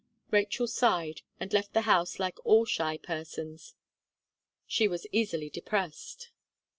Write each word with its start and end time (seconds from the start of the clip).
Rachel 0.31 0.65
sighed 0.65 1.21
and 1.39 1.53
left 1.53 1.73
the 1.73 1.81
house 1.81 2.17
like 2.17 2.43
all 2.43 2.65
shy 2.65 2.97
persons, 2.97 3.75
she 4.65 4.87
was 4.87 5.05
easily 5.11 5.51
depressed. 5.51 6.31